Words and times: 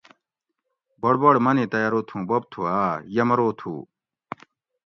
بڑبڑ 1.01 1.33
منی 1.45 1.65
تئ 1.71 1.83
ارو 1.87 2.01
تھُوں 2.07 2.21
بوب 2.27 2.43
تھو 2.51 2.61
آۤ؟ 2.85 2.95
یہ 3.15 3.23
مرو 3.27 3.47
تھُو 3.59 3.73